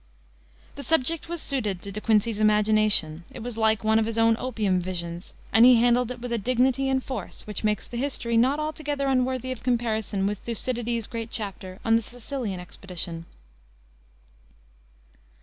[0.77, 3.23] The subject was suited to De Quincey's imagination.
[3.29, 6.39] It was like one of his own opium visions, and he handled it with a
[6.39, 11.29] dignity and force which make the history not altogether unworthy of comparison with Thucydides's great
[11.29, 13.27] chapter on the Sicilian Expedition.